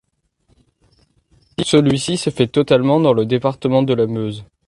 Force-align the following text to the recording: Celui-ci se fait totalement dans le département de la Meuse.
Celui-ci 1.63 2.17
se 2.17 2.31
fait 2.31 2.47
totalement 2.47 2.99
dans 2.99 3.13
le 3.13 3.27
département 3.27 3.83
de 3.83 3.93
la 3.93 4.07
Meuse. 4.07 4.43